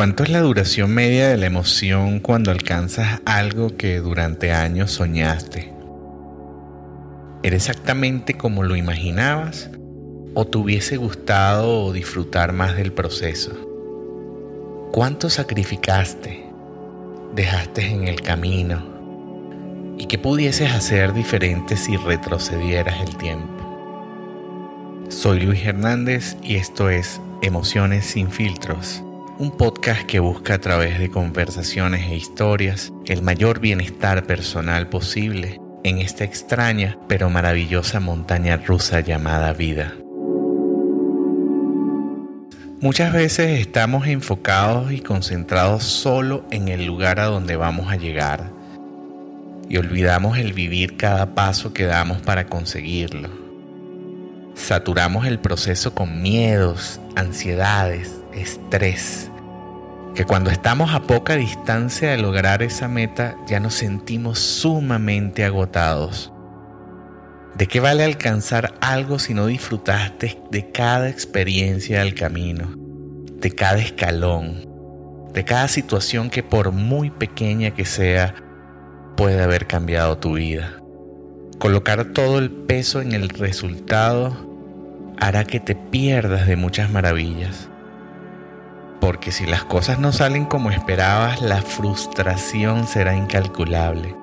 ¿Cuánto 0.00 0.22
es 0.22 0.30
la 0.30 0.40
duración 0.40 0.94
media 0.94 1.28
de 1.28 1.36
la 1.36 1.44
emoción 1.44 2.20
cuando 2.20 2.50
alcanzas 2.50 3.20
algo 3.26 3.76
que 3.76 3.98
durante 3.98 4.50
años 4.50 4.92
soñaste? 4.92 5.74
¿Era 7.42 7.56
exactamente 7.56 8.32
como 8.32 8.62
lo 8.62 8.76
imaginabas 8.76 9.68
o 10.32 10.46
te 10.46 10.56
hubiese 10.56 10.96
gustado 10.96 11.92
disfrutar 11.92 12.54
más 12.54 12.78
del 12.78 12.94
proceso? 12.94 13.52
¿Cuánto 14.90 15.28
sacrificaste? 15.28 16.46
¿Dejaste 17.34 17.84
en 17.84 18.08
el 18.08 18.22
camino? 18.22 18.82
¿Y 19.98 20.06
qué 20.06 20.16
pudieses 20.16 20.72
hacer 20.72 21.12
diferente 21.12 21.76
si 21.76 21.98
retrocedieras 21.98 23.02
el 23.02 23.18
tiempo? 23.18 25.04
Soy 25.10 25.40
Luis 25.40 25.62
Hernández 25.62 26.38
y 26.42 26.56
esto 26.56 26.88
es 26.88 27.20
Emociones 27.42 28.06
sin 28.06 28.30
filtros 28.30 29.02
un 29.40 29.52
podcast 29.52 30.02
que 30.02 30.20
busca 30.20 30.52
a 30.52 30.58
través 30.58 30.98
de 30.98 31.08
conversaciones 31.08 32.10
e 32.10 32.14
historias 32.14 32.92
el 33.06 33.22
mayor 33.22 33.58
bienestar 33.58 34.26
personal 34.26 34.90
posible 34.90 35.58
en 35.82 35.96
esta 35.96 36.24
extraña 36.24 36.98
pero 37.08 37.30
maravillosa 37.30 38.00
montaña 38.00 38.58
rusa 38.58 39.00
llamada 39.00 39.54
vida. 39.54 39.94
Muchas 42.82 43.14
veces 43.14 43.58
estamos 43.58 44.06
enfocados 44.08 44.92
y 44.92 45.00
concentrados 45.00 45.84
solo 45.84 46.44
en 46.50 46.68
el 46.68 46.84
lugar 46.84 47.18
a 47.18 47.24
donde 47.24 47.56
vamos 47.56 47.90
a 47.90 47.96
llegar 47.96 48.50
y 49.70 49.78
olvidamos 49.78 50.36
el 50.36 50.52
vivir 50.52 50.98
cada 50.98 51.34
paso 51.34 51.72
que 51.72 51.86
damos 51.86 52.20
para 52.20 52.46
conseguirlo. 52.46 53.30
Saturamos 54.54 55.26
el 55.26 55.38
proceso 55.38 55.94
con 55.94 56.20
miedos, 56.20 57.00
ansiedades, 57.16 58.20
estrés 58.34 59.29
que 60.14 60.24
cuando 60.24 60.50
estamos 60.50 60.92
a 60.92 61.02
poca 61.02 61.36
distancia 61.36 62.10
de 62.10 62.18
lograr 62.18 62.62
esa 62.62 62.88
meta 62.88 63.36
ya 63.46 63.60
nos 63.60 63.74
sentimos 63.74 64.38
sumamente 64.38 65.44
agotados. 65.44 66.32
¿De 67.56 67.66
qué 67.66 67.80
vale 67.80 68.04
alcanzar 68.04 68.74
algo 68.80 69.18
si 69.18 69.34
no 69.34 69.46
disfrutaste 69.46 70.38
de 70.50 70.70
cada 70.70 71.08
experiencia 71.08 72.00
del 72.00 72.14
camino, 72.14 72.74
de 73.36 73.50
cada 73.52 73.78
escalón, 73.78 74.68
de 75.32 75.44
cada 75.44 75.68
situación 75.68 76.30
que 76.30 76.42
por 76.42 76.72
muy 76.72 77.10
pequeña 77.10 77.70
que 77.72 77.84
sea, 77.84 78.34
puede 79.16 79.42
haber 79.42 79.66
cambiado 79.66 80.18
tu 80.18 80.34
vida? 80.34 80.80
Colocar 81.58 82.06
todo 82.06 82.38
el 82.38 82.50
peso 82.50 83.00
en 83.00 83.12
el 83.12 83.28
resultado 83.28 84.34
hará 85.18 85.44
que 85.44 85.60
te 85.60 85.74
pierdas 85.74 86.46
de 86.46 86.56
muchas 86.56 86.90
maravillas 86.90 87.69
porque 89.10 89.32
si 89.32 89.44
las 89.44 89.64
cosas 89.64 89.98
no 89.98 90.12
salen 90.12 90.44
como 90.44 90.70
esperabas, 90.70 91.42
la 91.42 91.62
frustración 91.62 92.86
será 92.86 93.16
incalculable, 93.16 94.14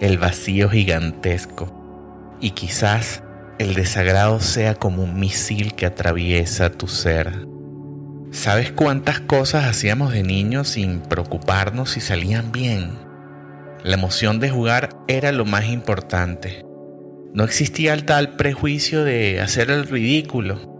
el 0.00 0.18
vacío 0.18 0.68
gigantesco 0.68 2.36
y 2.40 2.50
quizás 2.50 3.22
el 3.60 3.74
desagrado 3.74 4.40
sea 4.40 4.74
como 4.74 5.04
un 5.04 5.20
misil 5.20 5.76
que 5.76 5.86
atraviesa 5.86 6.70
tu 6.70 6.88
ser. 6.88 7.46
¿Sabes 8.32 8.72
cuántas 8.72 9.20
cosas 9.20 9.66
hacíamos 9.66 10.12
de 10.12 10.24
niños 10.24 10.70
sin 10.70 10.98
preocuparnos 10.98 11.90
si 11.90 12.00
salían 12.00 12.50
bien? 12.50 12.90
La 13.84 13.94
emoción 13.94 14.40
de 14.40 14.50
jugar 14.50 14.88
era 15.06 15.30
lo 15.30 15.44
más 15.44 15.66
importante. 15.66 16.64
No 17.34 17.44
existía 17.44 17.94
el 17.94 18.04
tal 18.04 18.34
prejuicio 18.34 19.04
de 19.04 19.40
hacer 19.40 19.70
el 19.70 19.86
ridículo 19.86 20.73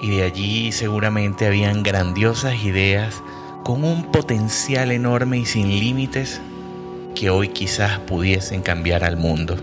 y 0.00 0.16
de 0.16 0.22
allí 0.24 0.72
seguramente 0.72 1.46
habían 1.46 1.82
grandiosas 1.82 2.62
ideas 2.64 3.22
con 3.64 3.84
un 3.84 4.10
potencial 4.12 4.92
enorme 4.92 5.38
y 5.38 5.46
sin 5.46 5.68
límites 5.68 6.40
que 7.14 7.30
hoy 7.30 7.48
quizás 7.48 7.98
pudiesen 8.00 8.62
cambiar 8.62 9.02
al 9.04 9.16
mundo, 9.16 9.56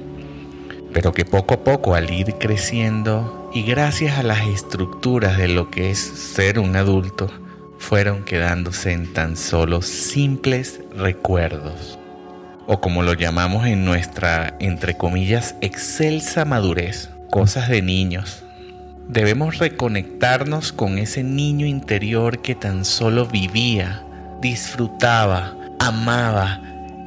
pero 0.92 1.14
que 1.14 1.24
poco 1.24 1.54
a 1.54 1.64
poco 1.64 1.96
al 1.96 2.12
ir 2.12 2.36
creciendo 2.40 3.50
y 3.54 3.62
gracias 3.62 4.18
a 4.18 4.24
las 4.24 4.48
estructuras 4.48 5.38
de 5.38 5.48
lo 5.48 5.70
que 5.70 5.92
es 5.92 6.00
ser 6.00 6.60
un 6.60 6.76
adulto, 6.76 7.30
fueron 7.78 8.24
quedándose 8.24 8.92
en 8.92 9.14
tan 9.14 9.38
solo 9.38 9.82
simples 9.82 10.80
recuerdos, 10.96 12.00
o 12.66 12.82
como 12.82 13.04
lo 13.04 13.14
llamamos 13.14 13.68
en 13.68 13.86
nuestra, 13.86 14.56
entre 14.60 14.98
comillas, 14.98 15.56
excelsa 15.62 16.46
madurez, 16.46 17.10
cosas 17.30 17.70
de 17.70 17.82
niños, 17.82 18.44
Debemos 19.08 19.60
reconectarnos 19.60 20.72
con 20.72 20.98
ese 20.98 21.24
niño 21.24 21.66
interior 21.66 22.42
que 22.42 22.56
tan 22.56 22.86
solo 22.86 23.28
vivía, 23.28 24.04
disfrutaba, 24.42 25.56
amaba 25.80 26.62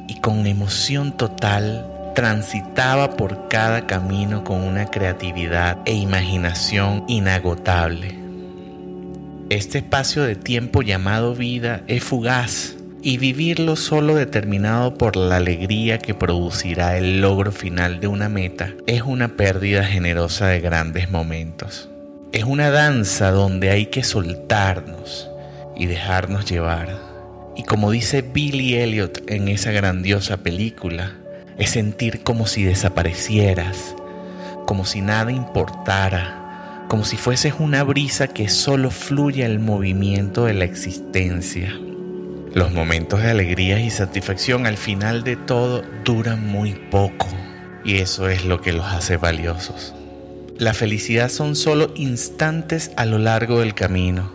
y 0.07 0.19
con 0.19 0.45
emoción 0.45 1.17
total 1.17 1.85
transitaba 2.15 3.17
por 3.17 3.47
cada 3.47 3.85
camino 3.85 4.43
con 4.43 4.63
una 4.63 4.85
creatividad 4.85 5.79
e 5.85 5.93
imaginación 5.93 7.03
inagotable. 7.07 8.17
Este 9.49 9.79
espacio 9.79 10.23
de 10.23 10.35
tiempo 10.35 10.81
llamado 10.81 11.35
vida 11.35 11.81
es 11.87 12.03
fugaz 12.03 12.76
y 13.01 13.17
vivirlo 13.17 13.75
solo 13.75 14.15
determinado 14.15 14.97
por 14.97 15.15
la 15.15 15.37
alegría 15.37 15.99
que 15.99 16.13
producirá 16.13 16.97
el 16.97 17.21
logro 17.21 17.51
final 17.51 17.99
de 17.99 18.07
una 18.07 18.29
meta 18.29 18.73
es 18.87 19.03
una 19.03 19.29
pérdida 19.29 19.83
generosa 19.83 20.47
de 20.47 20.59
grandes 20.59 21.09
momentos. 21.09 21.89
Es 22.31 22.43
una 22.43 22.69
danza 22.69 23.31
donde 23.31 23.69
hay 23.69 23.87
que 23.87 24.03
soltarnos 24.03 25.29
y 25.75 25.85
dejarnos 25.85 26.49
llevar. 26.49 26.97
Y 27.55 27.63
como 27.63 27.91
dice 27.91 28.21
Billy 28.21 28.75
Elliot 28.75 29.29
en 29.29 29.47
esa 29.47 29.71
grandiosa 29.71 30.37
película, 30.37 31.13
es 31.57 31.71
sentir 31.71 32.23
como 32.23 32.45
si 32.45 32.63
desaparecieras, 32.63 33.95
como 34.65 34.85
si 34.85 35.01
nada 35.01 35.31
importara, 35.31 36.85
como 36.87 37.03
si 37.03 37.17
fueses 37.17 37.55
una 37.59 37.83
brisa 37.83 38.27
que 38.27 38.49
solo 38.49 38.91
fluye 38.91 39.45
al 39.45 39.59
movimiento 39.59 40.45
de 40.45 40.53
la 40.53 40.65
existencia. 40.65 41.73
Los 42.53 42.71
momentos 42.71 43.21
de 43.21 43.29
alegría 43.29 43.79
y 43.79 43.89
satisfacción 43.89 44.65
al 44.65 44.77
final 44.77 45.23
de 45.23 45.35
todo 45.35 45.83
duran 46.03 46.47
muy 46.47 46.73
poco 46.89 47.27
y 47.83 47.97
eso 47.97 48.29
es 48.29 48.45
lo 48.45 48.61
que 48.61 48.73
los 48.73 48.85
hace 48.85 49.17
valiosos. 49.17 49.93
La 50.57 50.73
felicidad 50.73 51.29
son 51.29 51.55
solo 51.55 51.91
instantes 51.95 52.91
a 52.95 53.05
lo 53.05 53.17
largo 53.17 53.59
del 53.59 53.75
camino. 53.75 54.31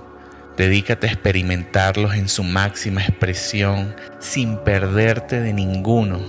Dedícate 0.57 1.07
a 1.09 1.11
experimentarlos 1.11 2.15
en 2.15 2.29
su 2.29 2.45
máxima 2.45 3.03
expresión 3.03 3.95
sin 4.21 4.59
perderte 4.59 5.41
de 5.41 5.53
ninguno. 5.53 6.21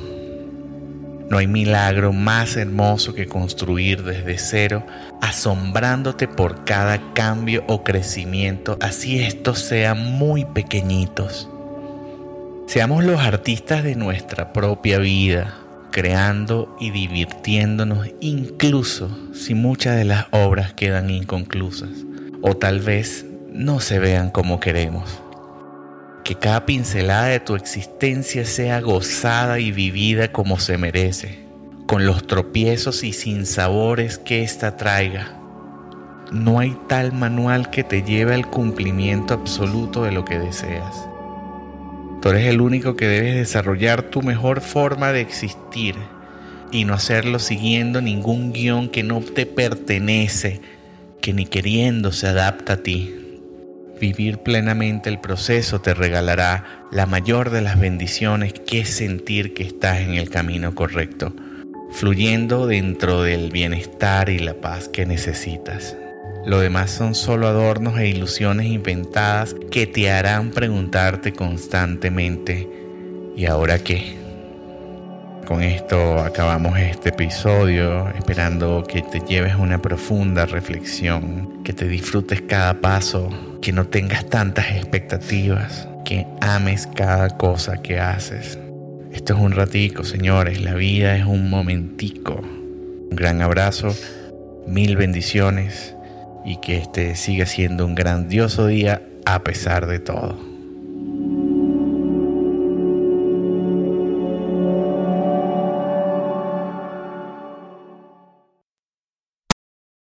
No 1.29 1.37
hay 1.37 1.47
milagro 1.47 2.11
más 2.11 2.57
hermoso 2.57 3.13
que 3.13 3.27
construir 3.27 4.03
desde 4.03 4.37
cero, 4.37 4.85
asombrándote 5.21 6.27
por 6.27 6.65
cada 6.65 7.13
cambio 7.13 7.63
o 7.67 7.83
crecimiento, 7.83 8.77
así 8.81 9.19
estos 9.19 9.59
sean 9.59 10.03
muy 10.17 10.45
pequeñitos. 10.45 11.49
Seamos 12.73 13.03
los 13.03 13.21
artistas 13.21 13.83
de 13.83 13.93
nuestra 13.93 14.51
propia 14.51 14.97
vida, 14.97 15.59
creando 15.91 16.75
y 16.79 16.89
divirtiéndonos 16.89 18.09
incluso 18.19 19.15
si 19.31 19.53
muchas 19.53 19.95
de 19.95 20.05
las 20.05 20.25
obras 20.31 20.73
quedan 20.73 21.11
inconclusas 21.11 21.91
o 22.41 22.57
tal 22.57 22.79
vez 22.79 23.27
no 23.51 23.79
se 23.79 23.99
vean 23.99 24.31
como 24.31 24.59
queremos. 24.59 25.21
Que 26.23 26.33
cada 26.33 26.65
pincelada 26.65 27.25
de 27.25 27.39
tu 27.39 27.53
existencia 27.53 28.43
sea 28.43 28.81
gozada 28.81 29.59
y 29.59 29.71
vivida 29.71 30.31
como 30.31 30.57
se 30.57 30.79
merece, 30.79 31.45
con 31.85 32.07
los 32.07 32.25
tropiezos 32.25 33.03
y 33.03 33.13
sinsabores 33.13 34.17
que 34.17 34.41
ésta 34.41 34.77
traiga. 34.77 35.31
No 36.31 36.57
hay 36.57 36.75
tal 36.89 37.13
manual 37.13 37.69
que 37.69 37.83
te 37.83 38.01
lleve 38.01 38.33
al 38.33 38.49
cumplimiento 38.49 39.35
absoluto 39.35 40.05
de 40.05 40.11
lo 40.11 40.25
que 40.25 40.39
deseas. 40.39 41.12
Tú 42.23 42.29
eres 42.29 42.45
el 42.45 42.61
único 42.61 42.95
que 42.95 43.09
debes 43.09 43.35
desarrollar 43.35 44.03
tu 44.03 44.21
mejor 44.21 44.61
forma 44.61 45.11
de 45.11 45.19
existir 45.19 45.95
y 46.71 46.85
no 46.85 46.93
hacerlo 46.93 47.37
siguiendo 47.37 48.01
ningún 48.01 48.53
guion 48.53 48.87
que 48.87 49.03
no 49.03 49.19
te 49.19 49.45
pertenece, 49.45 50.61
que 51.21 51.33
ni 51.33 51.45
queriendo 51.45 52.13
se 52.13 52.27
adapta 52.27 52.73
a 52.73 52.77
ti. 52.77 53.13
Vivir 53.99 54.37
plenamente 54.37 55.09
el 55.09 55.19
proceso 55.19 55.81
te 55.81 55.93
regalará 55.93 56.85
la 56.93 57.07
mayor 57.07 57.49
de 57.49 57.59
las 57.59 57.77
bendiciones 57.77 58.53
que 58.53 58.85
sentir 58.85 59.53
que 59.53 59.63
estás 59.63 59.99
en 59.99 60.13
el 60.13 60.29
camino 60.29 60.73
correcto, 60.75 61.35
fluyendo 61.91 62.67
dentro 62.67 63.21
del 63.21 63.51
bienestar 63.51 64.29
y 64.29 64.39
la 64.39 64.53
paz 64.53 64.87
que 64.87 65.05
necesitas. 65.05 65.97
Lo 66.45 66.59
demás 66.59 66.91
son 66.91 67.15
solo 67.15 67.47
adornos 67.47 67.97
e 67.97 68.07
ilusiones 68.07 68.65
inventadas 68.65 69.55
que 69.71 69.87
te 69.87 70.11
harán 70.11 70.51
preguntarte 70.51 71.31
constantemente, 71.31 72.67
¿y 73.37 73.45
ahora 73.45 73.79
qué? 73.79 74.17
Con 75.47 75.63
esto 75.63 76.19
acabamos 76.19 76.77
este 76.77 77.09
episodio, 77.09 78.09
esperando 78.09 78.83
que 78.85 79.01
te 79.01 79.21
lleves 79.21 79.55
una 79.55 79.81
profunda 79.81 80.45
reflexión, 80.45 81.63
que 81.63 81.71
te 81.71 81.87
disfrutes 81.87 82.41
cada 82.41 82.81
paso, 82.81 83.29
que 83.61 83.71
no 83.71 83.87
tengas 83.87 84.29
tantas 84.29 84.69
expectativas, 84.71 85.87
que 86.03 86.27
ames 86.41 86.87
cada 86.87 87.37
cosa 87.37 87.81
que 87.81 87.99
haces. 87.99 88.59
Esto 89.13 89.33
es 89.33 89.39
un 89.39 89.53
ratico, 89.53 90.03
señores, 90.03 90.59
la 90.61 90.73
vida 90.73 91.15
es 91.15 91.25
un 91.25 91.49
momentico. 91.49 92.41
Un 92.41 93.15
gran 93.15 93.41
abrazo, 93.41 93.95
mil 94.67 94.97
bendiciones 94.97 95.92
y 96.45 96.57
que 96.57 96.77
este 96.77 97.15
siga 97.15 97.45
siendo 97.45 97.85
un 97.85 97.95
grandioso 97.95 98.67
día 98.67 99.01
a 99.25 99.43
pesar 99.43 99.87
de 99.87 99.99
todo. 99.99 100.52